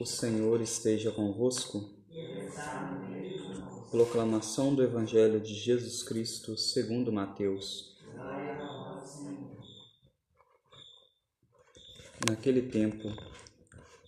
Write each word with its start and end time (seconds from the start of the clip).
O 0.00 0.06
Senhor 0.06 0.62
esteja 0.62 1.12
convosco. 1.12 1.90
Proclamação 3.90 4.74
do 4.74 4.82
Evangelho 4.82 5.38
de 5.38 5.52
Jesus 5.52 6.02
Cristo 6.02 6.56
segundo 6.56 7.12
Mateus. 7.12 7.98
Naquele 12.26 12.62
tempo, 12.62 13.12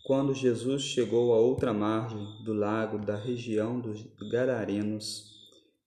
quando 0.02 0.34
Jesus 0.34 0.80
chegou 0.80 1.34
à 1.34 1.36
outra 1.36 1.74
margem 1.74 2.42
do 2.42 2.54
lago 2.54 2.96
da 2.98 3.14
região 3.14 3.78
dos 3.78 4.02
Gadarenos, 4.30 5.30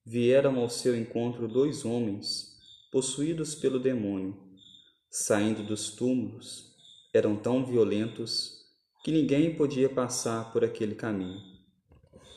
vieram 0.04 0.60
ao 0.60 0.70
seu 0.70 0.96
encontro 0.96 1.48
dois 1.48 1.84
homens, 1.84 2.56
possuídos 2.92 3.56
pelo 3.56 3.80
demônio. 3.80 4.40
Saindo 5.10 5.64
dos 5.64 5.90
túmulos, 5.90 6.76
eram 7.12 7.34
tão 7.34 7.66
violentos 7.66 8.56
que 9.06 9.12
ninguém 9.12 9.54
podia 9.54 9.88
passar 9.88 10.52
por 10.52 10.64
aquele 10.64 10.96
caminho. 10.96 11.40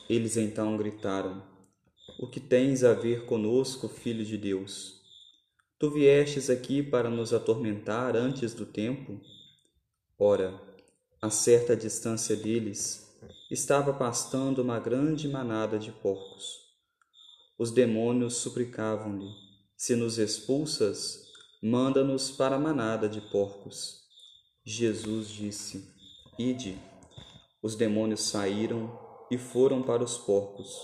Eles 0.08 0.36
então 0.36 0.76
gritaram: 0.76 1.42
O 2.16 2.28
que 2.28 2.38
tens 2.38 2.84
a 2.84 2.92
ver 2.92 3.24
conosco, 3.24 3.88
filho 3.88 4.24
de 4.24 4.38
Deus? 4.38 5.02
Tu 5.80 5.90
viestes 5.90 6.48
aqui 6.48 6.80
para 6.80 7.10
nos 7.10 7.32
atormentar 7.32 8.14
antes 8.14 8.54
do 8.54 8.64
tempo? 8.64 9.20
Ora, 10.16 10.62
a 11.20 11.28
certa 11.28 11.74
distância 11.74 12.36
deles, 12.36 13.18
estava 13.50 13.92
pastando 13.92 14.62
uma 14.62 14.78
grande 14.78 15.26
manada 15.26 15.76
de 15.76 15.90
porcos. 15.90 16.54
Os 17.58 17.72
demônios 17.72 18.34
suplicavam-lhe: 18.34 19.28
Se 19.76 19.96
nos 19.96 20.18
expulsas, 20.18 21.32
manda-nos 21.60 22.30
para 22.30 22.54
a 22.54 22.60
manada 22.60 23.08
de 23.08 23.20
porcos. 23.20 24.04
Jesus 24.64 25.30
disse: 25.30 25.98
Ide. 26.40 26.78
Os 27.62 27.74
demônios 27.74 28.22
saíram 28.22 28.98
e 29.30 29.36
foram 29.36 29.82
para 29.82 30.02
os 30.02 30.16
porcos. 30.16 30.74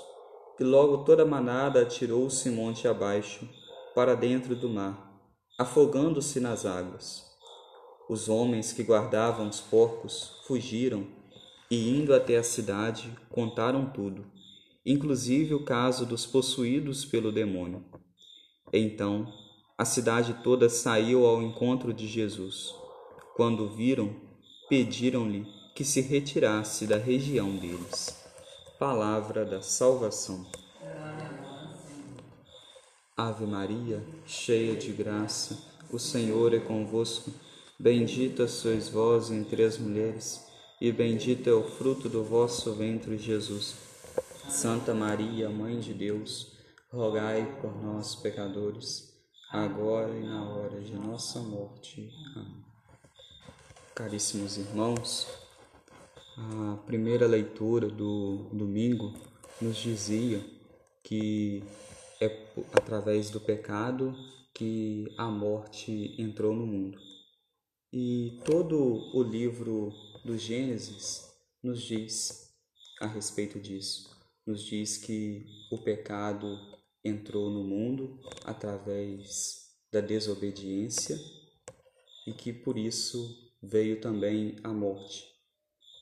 E 0.60 0.64
logo 0.64 0.98
toda 0.98 1.22
a 1.22 1.26
manada 1.26 1.80
atirou-se 1.80 2.50
monte 2.50 2.86
abaixo, 2.86 3.48
para 3.94 4.14
dentro 4.14 4.54
do 4.54 4.68
mar, 4.68 5.18
afogando-se 5.58 6.40
nas 6.40 6.66
águas. 6.66 7.24
Os 8.06 8.28
homens 8.28 8.74
que 8.74 8.82
guardavam 8.82 9.48
os 9.48 9.58
porcos 9.58 10.42
fugiram 10.46 11.06
e, 11.70 11.88
indo 11.88 12.14
até 12.14 12.36
a 12.36 12.42
cidade, 12.42 13.10
contaram 13.30 13.86
tudo, 13.90 14.26
inclusive 14.84 15.54
o 15.54 15.64
caso 15.64 16.04
dos 16.04 16.26
possuídos 16.26 17.06
pelo 17.06 17.32
demônio. 17.32 17.82
Então, 18.70 19.26
a 19.78 19.86
cidade 19.86 20.34
toda 20.44 20.68
saiu 20.68 21.24
ao 21.24 21.42
encontro 21.42 21.94
de 21.94 22.06
Jesus. 22.06 22.74
Quando 23.34 23.68
viram, 23.70 24.25
pediram-lhe 24.68 25.46
que 25.74 25.84
se 25.84 26.00
retirasse 26.00 26.86
da 26.86 26.96
região 26.96 27.54
deles. 27.56 28.16
Palavra 28.78 29.44
da 29.44 29.62
salvação. 29.62 30.46
Ave 33.16 33.46
Maria, 33.46 34.04
cheia 34.26 34.76
de 34.76 34.92
graça, 34.92 35.58
o 35.90 35.98
Senhor 35.98 36.52
é 36.52 36.58
convosco. 36.58 37.30
Bendita 37.78 38.48
sois 38.48 38.88
vós 38.88 39.30
entre 39.30 39.62
as 39.62 39.78
mulheres, 39.78 40.46
e 40.80 40.90
bendito 40.92 41.48
é 41.48 41.52
o 41.52 41.62
fruto 41.62 42.08
do 42.08 42.24
vosso 42.24 42.74
ventre, 42.74 43.16
Jesus. 43.16 43.74
Santa 44.48 44.94
Maria, 44.94 45.48
Mãe 45.48 45.78
de 45.80 45.94
Deus, 45.94 46.52
rogai 46.90 47.58
por 47.60 47.82
nós, 47.82 48.14
pecadores, 48.16 49.12
agora 49.50 50.16
e 50.16 50.22
na 50.22 50.48
hora 50.50 50.80
de 50.80 50.94
nossa 50.94 51.40
morte. 51.40 52.10
Amém. 52.34 52.75
Caríssimos 53.96 54.58
irmãos, 54.58 55.26
a 56.36 56.76
primeira 56.84 57.26
leitura 57.26 57.88
do 57.88 58.46
domingo 58.52 59.14
nos 59.58 59.78
dizia 59.78 60.44
que 61.02 61.64
é 62.20 62.26
através 62.74 63.30
do 63.30 63.40
pecado 63.40 64.14
que 64.52 65.06
a 65.16 65.30
morte 65.30 66.14
entrou 66.20 66.54
no 66.54 66.66
mundo. 66.66 66.98
E 67.90 68.38
todo 68.44 68.76
o 69.16 69.22
livro 69.22 69.90
do 70.22 70.36
Gênesis 70.36 71.32
nos 71.62 71.80
diz 71.80 72.54
a 73.00 73.06
respeito 73.06 73.58
disso. 73.58 74.14
Nos 74.46 74.62
diz 74.62 74.98
que 74.98 75.46
o 75.72 75.78
pecado 75.78 76.60
entrou 77.02 77.48
no 77.48 77.64
mundo 77.64 78.20
através 78.44 79.70
da 79.90 80.02
desobediência 80.02 81.18
e 82.26 82.34
que 82.34 82.52
por 82.52 82.76
isso 82.76 83.45
veio 83.66 84.00
também 84.00 84.56
a 84.62 84.68
morte. 84.68 85.24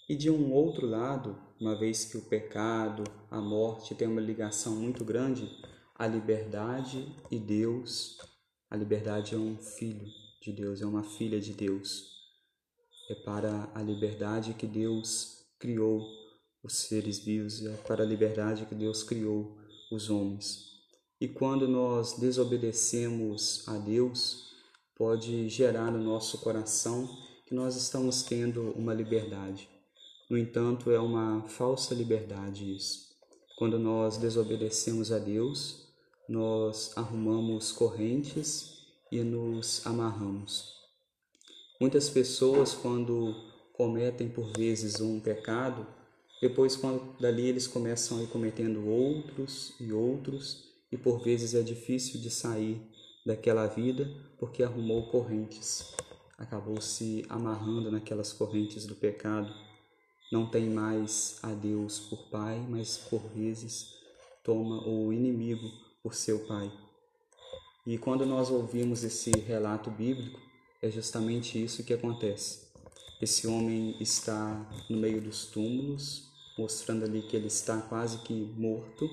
E 0.09 0.15
de 0.15 0.31
um 0.31 0.53
outro 0.53 0.87
lado, 0.87 1.39
uma 1.59 1.75
vez 1.75 2.05
que 2.05 2.19
o 2.19 2.23
pecado, 2.23 3.05
a 3.31 3.41
morte 3.41 3.95
tem 3.95 4.07
uma 4.07 4.21
ligação 4.21 4.77
muito 4.77 5.05
grande, 5.05 5.51
a 5.95 6.07
liberdade 6.07 7.09
e 7.31 7.39
Deus, 7.39 8.19
a 8.69 8.77
liberdade 8.77 9.35
é 9.35 9.39
um 9.39 9.57
filho 9.57 10.07
de 10.43 10.53
Deus, 10.53 10.83
é 10.83 10.87
uma 10.87 11.03
filha 11.03 11.41
de 11.41 11.53
Deus. 11.53 12.13
É 13.09 13.15
para 13.15 13.71
a 13.75 13.83
liberdade 13.83 14.55
que 14.55 14.67
Deus 14.67 15.47
criou 15.59 16.07
os 16.63 16.79
seres 16.79 17.19
vivos, 17.19 17.65
é 17.65 17.77
para 17.87 18.03
a 18.03 18.07
liberdade 18.07 18.67
que 18.67 18.75
Deus 18.75 19.03
criou 19.03 19.57
os 19.91 20.11
homens. 20.11 20.75
E 21.21 21.29
quando 21.29 21.67
nós 21.69 22.19
desobedecemos 22.19 23.67
a 23.69 23.79
Deus, 23.79 24.53
pode 24.95 25.49
gerar 25.49 25.91
no 25.91 26.03
nosso 26.03 26.39
coração 26.39 27.09
nós 27.55 27.77
estamos 27.77 28.25
tendo 28.25 28.73
uma 28.73 28.93
liberdade. 28.93 29.69
No 30.29 30.37
entanto, 30.37 30.91
é 30.91 30.99
uma 30.99 31.45
falsa 31.47 31.95
liberdade 31.95 32.75
isso. 32.75 33.15
Quando 33.57 33.79
nós 33.79 34.17
desobedecemos 34.17 35.13
a 35.13 35.19
Deus, 35.21 35.87
nós 36.29 36.93
arrumamos 36.97 37.71
correntes 37.71 38.79
e 39.13 39.23
nos 39.23 39.87
amarramos. 39.87 40.75
Muitas 41.81 42.11
pessoas, 42.11 42.75
quando 42.75 43.35
cometem 43.73 44.29
por 44.29 44.51
vezes 44.57 45.01
um 45.01 45.21
pecado, 45.21 45.87
depois, 46.41 46.75
quando 46.75 47.17
dali 47.21 47.47
eles 47.47 47.69
começam 47.69 48.19
a 48.19 48.23
ir 48.25 48.27
cometendo 48.27 48.89
outros 48.89 49.75
e 49.79 49.93
outros, 49.93 50.65
e 50.91 50.97
por 50.97 51.23
vezes 51.23 51.55
é 51.55 51.63
difícil 51.63 52.21
de 52.21 52.31
sair 52.31 52.83
daquela 53.25 53.67
vida 53.67 54.11
porque 54.39 54.63
arrumou 54.63 55.09
correntes, 55.09 55.95
acabou 56.39 56.81
se 56.81 57.25
amarrando 57.29 57.91
naquelas 57.91 58.33
correntes 58.33 58.87
do 58.87 58.95
pecado. 58.95 59.53
Não 60.33 60.47
tem 60.47 60.69
mais 60.69 61.39
a 61.43 61.53
Deus 61.53 62.01
por 62.01 62.29
Pai, 62.29 62.65
mas 62.69 62.97
por 62.97 63.21
vezes 63.29 63.95
toma 64.43 64.87
o 64.87 65.13
inimigo 65.13 65.71
por 66.03 66.15
seu 66.15 66.41
Pai. 66.47 66.73
E 67.87 67.99
quando 67.99 68.25
nós 68.25 68.51
ouvimos 68.51 69.05
esse 69.05 69.31
relato 69.31 69.91
bíblico, 69.91 70.41
é 70.81 70.91
justamente 70.91 71.63
isso 71.63 71.85
que 71.85 71.93
acontece. 71.93 72.65
Esse 73.21 73.47
homem 73.47 73.97
está 74.01 74.69
no 74.89 74.97
meio 74.97 75.21
dos 75.21 75.47
túmulos, 75.47 76.31
mostrando 76.59 77.05
ali 77.05 77.23
que 77.23 77.37
ele 77.37 77.47
está 77.47 77.81
quase 77.83 78.19
que 78.19 78.35
morto, 78.35 79.09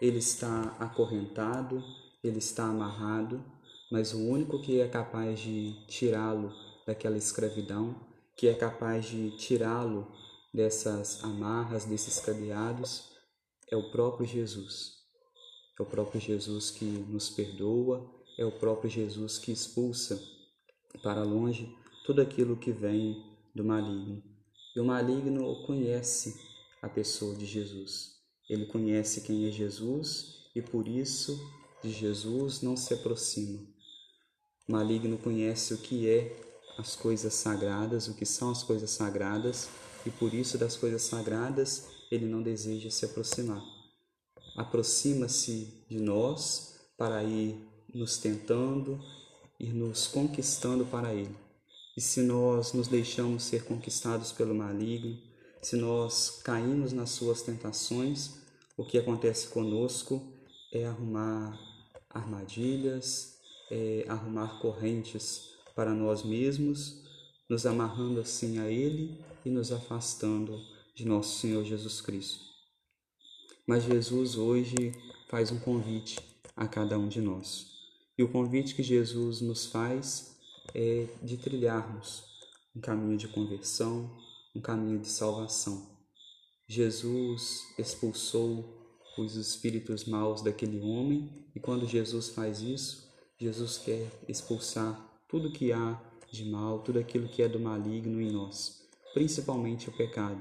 ele 0.00 0.18
está 0.18 0.76
acorrentado, 0.78 1.82
ele 2.22 2.38
está 2.38 2.64
amarrado, 2.64 3.44
mas 3.92 4.14
o 4.14 4.20
único 4.20 4.58
que 4.58 4.80
é 4.80 4.88
capaz 4.88 5.38
de 5.38 5.74
tirá-lo 5.86 6.50
daquela 6.86 7.18
escravidão, 7.18 7.94
que 8.34 8.48
é 8.48 8.54
capaz 8.54 9.04
de 9.04 9.36
tirá-lo 9.36 10.10
dessas 10.52 11.22
amarras, 11.22 11.84
desses 11.84 12.18
cadeados, 12.18 13.12
é 13.70 13.76
o 13.76 13.90
próprio 13.90 14.26
Jesus. 14.26 14.94
É 15.78 15.82
o 15.82 15.84
próprio 15.84 16.18
Jesus 16.18 16.70
que 16.70 16.86
nos 16.86 17.28
perdoa, 17.28 18.10
é 18.38 18.46
o 18.46 18.52
próprio 18.52 18.88
Jesus 18.88 19.36
que 19.36 19.52
expulsa 19.52 20.18
para 21.02 21.22
longe 21.22 21.76
tudo 22.06 22.22
aquilo 22.22 22.56
que 22.56 22.72
vem 22.72 23.22
do 23.54 23.62
maligno. 23.62 24.22
E 24.74 24.80
o 24.80 24.86
maligno 24.86 25.66
conhece 25.66 26.40
a 26.80 26.88
pessoa 26.88 27.34
de 27.36 27.44
Jesus. 27.44 28.16
Ele 28.48 28.64
conhece 28.64 29.20
quem 29.20 29.46
é 29.46 29.50
Jesus 29.50 30.48
e 30.54 30.62
por 30.62 30.88
isso 30.88 31.38
de 31.82 31.90
Jesus 31.90 32.62
não 32.62 32.74
se 32.74 32.94
aproxima. 32.94 33.71
O 34.68 34.72
maligno 34.72 35.18
conhece 35.18 35.74
o 35.74 35.78
que 35.78 36.08
é 36.08 36.36
as 36.78 36.96
coisas 36.96 37.34
sagradas, 37.34 38.08
o 38.08 38.14
que 38.14 38.24
são 38.24 38.50
as 38.50 38.62
coisas 38.62 38.90
sagradas, 38.90 39.68
e 40.06 40.10
por 40.10 40.32
isso 40.32 40.56
das 40.58 40.76
coisas 40.76 41.02
sagradas 41.02 41.86
ele 42.10 42.26
não 42.26 42.42
deseja 42.42 42.90
se 42.90 43.04
aproximar 43.04 43.62
aproxima-se 44.56 45.84
de 45.88 45.98
nós 45.98 46.76
para 46.96 47.22
ir 47.22 47.56
nos 47.92 48.18
tentando, 48.18 49.00
ir 49.58 49.74
nos 49.74 50.06
conquistando 50.06 50.84
para 50.84 51.12
Ele. 51.14 51.34
E 51.96 52.00
se 52.00 52.22
nós 52.22 52.72
nos 52.72 52.88
deixamos 52.88 53.44
ser 53.44 53.64
conquistados 53.64 54.32
pelo 54.32 54.54
maligno, 54.54 55.18
se 55.62 55.76
nós 55.76 56.40
caímos 56.42 56.92
nas 56.92 57.10
suas 57.10 57.42
tentações, 57.42 58.38
o 58.76 58.84
que 58.84 58.98
acontece 58.98 59.48
conosco 59.48 60.22
é 60.72 60.86
arrumar 60.86 61.58
armadilhas, 62.10 63.38
é 63.74 64.04
arrumar 64.06 64.60
correntes 64.60 65.48
para 65.74 65.94
nós 65.94 66.22
mesmos, 66.22 67.02
nos 67.48 67.64
amarrando 67.64 68.20
assim 68.20 68.58
a 68.58 68.70
Ele 68.70 69.18
e 69.46 69.48
nos 69.48 69.72
afastando 69.72 70.60
de 70.94 71.06
nosso 71.06 71.38
Senhor 71.38 71.64
Jesus 71.64 72.02
Cristo. 72.02 72.44
Mas 73.66 73.84
Jesus 73.84 74.36
hoje 74.36 74.92
faz 75.28 75.50
um 75.50 75.58
convite 75.58 76.18
a 76.54 76.68
cada 76.68 76.98
um 76.98 77.08
de 77.08 77.22
nós. 77.22 77.66
E 78.18 78.22
o 78.22 78.28
convite 78.28 78.74
que 78.74 78.82
Jesus 78.82 79.40
nos 79.40 79.64
faz 79.64 80.36
é 80.74 81.06
de 81.22 81.38
trilharmos 81.38 82.24
um 82.76 82.80
caminho 82.80 83.16
de 83.16 83.28
conversão, 83.28 84.14
um 84.54 84.60
caminho 84.60 84.98
de 84.98 85.08
salvação. 85.08 85.96
Jesus 86.68 87.62
expulsou 87.78 89.00
os 89.16 89.34
espíritos 89.34 90.04
maus 90.04 90.42
daquele 90.42 90.80
homem, 90.80 91.30
e 91.54 91.60
quando 91.60 91.86
Jesus 91.86 92.28
faz 92.30 92.60
isso, 92.60 93.11
Jesus 93.42 93.76
quer 93.78 94.08
expulsar 94.28 95.04
tudo 95.26 95.50
que 95.50 95.72
há 95.72 96.00
de 96.30 96.44
mal, 96.44 96.78
tudo 96.78 97.00
aquilo 97.00 97.26
que 97.26 97.42
é 97.42 97.48
do 97.48 97.58
maligno 97.58 98.20
em 98.20 98.30
nós, 98.30 98.88
principalmente 99.12 99.88
o 99.88 99.92
pecado, 99.92 100.40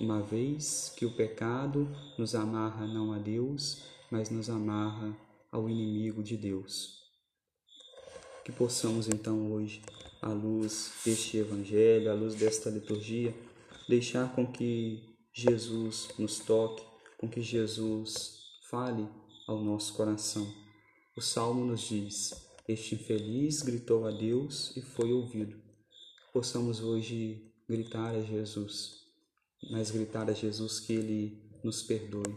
uma 0.00 0.20
vez 0.20 0.92
que 0.96 1.06
o 1.06 1.14
pecado 1.14 1.88
nos 2.18 2.34
amarra 2.34 2.88
não 2.88 3.12
a 3.12 3.18
Deus, 3.18 3.84
mas 4.10 4.30
nos 4.30 4.50
amarra 4.50 5.16
ao 5.52 5.70
inimigo 5.70 6.24
de 6.24 6.36
Deus. 6.36 6.98
Que 8.44 8.50
possamos 8.50 9.08
então 9.08 9.52
hoje, 9.52 9.80
à 10.20 10.32
luz 10.32 10.92
deste 11.04 11.36
Evangelho, 11.36 12.10
à 12.10 12.14
luz 12.14 12.34
desta 12.34 12.68
liturgia, 12.68 13.32
deixar 13.88 14.34
com 14.34 14.44
que 14.44 15.16
Jesus 15.32 16.08
nos 16.18 16.40
toque, 16.40 16.82
com 17.16 17.28
que 17.28 17.42
Jesus 17.42 18.40
fale 18.68 19.06
ao 19.46 19.62
nosso 19.62 19.94
coração. 19.94 20.69
O 21.20 21.22
Salmo 21.22 21.66
nos 21.66 21.82
diz: 21.82 22.32
Este 22.66 22.94
infeliz 22.94 23.60
gritou 23.60 24.06
a 24.06 24.10
Deus 24.10 24.74
e 24.74 24.80
foi 24.80 25.12
ouvido. 25.12 25.54
Possamos 26.32 26.82
hoje 26.82 27.52
gritar 27.68 28.14
a 28.14 28.22
Jesus, 28.22 29.02
mas 29.70 29.90
gritar 29.90 30.30
a 30.30 30.32
Jesus 30.32 30.80
que 30.80 30.94
Ele 30.94 31.38
nos 31.62 31.82
perdoe. 31.82 32.34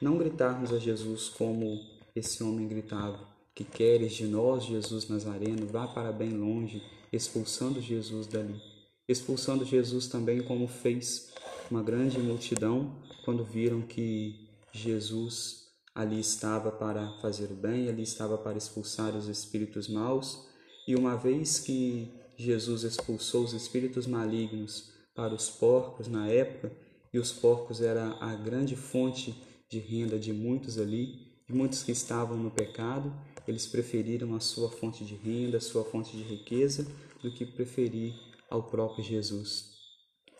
Não 0.00 0.16
gritarmos 0.16 0.72
a 0.72 0.78
Jesus 0.78 1.28
como 1.28 1.76
esse 2.14 2.40
homem 2.44 2.68
gritava: 2.68 3.18
Que 3.52 3.64
queres 3.64 4.12
de 4.12 4.26
nós, 4.26 4.62
Jesus 4.62 5.08
Nazareno? 5.08 5.66
Vá 5.66 5.88
para 5.88 6.12
bem 6.12 6.30
longe, 6.30 6.80
expulsando 7.12 7.80
Jesus 7.80 8.28
dali. 8.28 8.62
Expulsando 9.08 9.64
Jesus 9.64 10.06
também, 10.06 10.40
como 10.40 10.68
fez 10.68 11.32
uma 11.68 11.82
grande 11.82 12.20
multidão 12.20 12.94
quando 13.24 13.42
viram 13.42 13.82
que 13.82 14.48
Jesus 14.72 15.59
ali 15.94 16.20
estava 16.20 16.70
para 16.70 17.18
fazer 17.20 17.50
o 17.50 17.54
bem, 17.54 17.88
ali 17.88 18.02
estava 18.02 18.38
para 18.38 18.56
expulsar 18.56 19.16
os 19.16 19.28
espíritos 19.28 19.88
maus, 19.88 20.48
e 20.86 20.94
uma 20.94 21.16
vez 21.16 21.58
que 21.58 22.12
Jesus 22.36 22.84
expulsou 22.84 23.44
os 23.44 23.52
espíritos 23.52 24.06
malignos 24.06 24.92
para 25.14 25.34
os 25.34 25.50
porcos 25.50 26.08
na 26.08 26.28
época, 26.28 26.72
e 27.12 27.18
os 27.18 27.32
porcos 27.32 27.80
era 27.80 28.16
a 28.20 28.34
grande 28.34 28.76
fonte 28.76 29.34
de 29.68 29.78
renda 29.78 30.18
de 30.18 30.32
muitos 30.32 30.78
ali, 30.78 31.30
de 31.46 31.54
muitos 31.54 31.82
que 31.82 31.92
estavam 31.92 32.36
no 32.36 32.50
pecado, 32.50 33.12
eles 33.46 33.66
preferiram 33.66 34.34
a 34.34 34.40
sua 34.40 34.70
fonte 34.70 35.04
de 35.04 35.14
renda, 35.14 35.58
a 35.58 35.60
sua 35.60 35.84
fonte 35.84 36.16
de 36.16 36.22
riqueza, 36.22 36.86
do 37.22 37.30
que 37.30 37.44
preferir 37.44 38.14
ao 38.48 38.62
próprio 38.62 39.04
Jesus. 39.04 39.70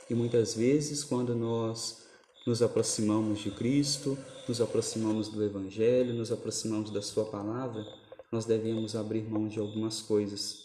E 0.08 0.14
muitas 0.14 0.54
vezes, 0.54 1.04
quando 1.04 1.34
nós 1.34 2.06
nos 2.50 2.62
aproximamos 2.62 3.38
de 3.38 3.52
Cristo, 3.52 4.18
nos 4.48 4.60
aproximamos 4.60 5.28
do 5.28 5.40
Evangelho, 5.44 6.12
nos 6.12 6.32
aproximamos 6.32 6.90
da 6.90 7.00
Sua 7.00 7.24
palavra, 7.24 7.86
nós 8.32 8.44
devemos 8.44 8.96
abrir 8.96 9.22
mão 9.22 9.46
de 9.46 9.60
algumas 9.60 10.02
coisas. 10.02 10.58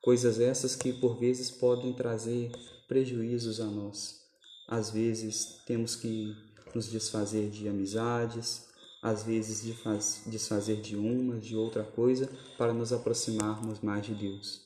Coisas 0.00 0.40
essas 0.40 0.74
que 0.74 0.94
por 0.94 1.18
vezes 1.18 1.50
podem 1.50 1.92
trazer 1.92 2.50
prejuízos 2.88 3.60
a 3.60 3.66
nós. 3.66 4.22
Às 4.66 4.92
vezes 4.92 5.60
temos 5.66 5.94
que 5.94 6.34
nos 6.74 6.90
desfazer 6.90 7.50
de 7.50 7.68
amizades, 7.68 8.66
às 9.02 9.22
vezes 9.22 9.62
de 9.62 10.30
desfazer 10.30 10.80
de 10.80 10.96
uma, 10.96 11.38
de 11.38 11.54
outra 11.54 11.84
coisa, 11.84 12.30
para 12.56 12.72
nos 12.72 12.94
aproximarmos 12.94 13.80
mais 13.80 14.06
de 14.06 14.14
Deus. 14.14 14.62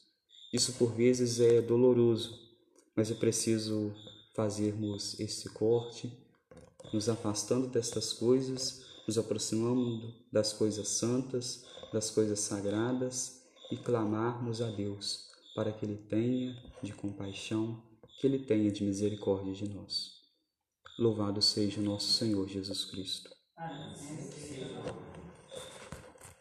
Isso 0.52 0.74
por 0.74 0.92
vezes 0.92 1.40
é 1.40 1.60
doloroso, 1.60 2.38
mas 2.94 3.10
é 3.10 3.14
preciso 3.14 3.92
fazermos 4.36 5.18
esse 5.18 5.48
corte, 5.48 6.23
nos 6.92 7.08
afastando 7.08 7.66
destas 7.66 8.12
coisas, 8.12 8.84
nos 9.06 9.18
aproximando 9.18 10.14
das 10.32 10.52
coisas 10.52 10.88
santas, 10.88 11.64
das 11.92 12.10
coisas 12.10 12.40
sagradas 12.40 13.42
e 13.70 13.76
clamarmos 13.76 14.60
a 14.60 14.70
Deus 14.70 15.30
para 15.54 15.72
que 15.72 15.84
Ele 15.84 15.96
tenha 15.96 16.56
de 16.82 16.92
compaixão, 16.92 17.82
que 18.20 18.26
Ele 18.26 18.38
tenha 18.38 18.70
de 18.70 18.84
misericórdia 18.84 19.54
de 19.54 19.68
nós. 19.68 20.14
Louvado 20.98 21.42
seja 21.42 21.80
o 21.80 21.84
nosso 21.84 22.12
Senhor 22.12 22.48
Jesus 22.48 22.84
Cristo. 22.84 23.30
Amém. 23.56 23.94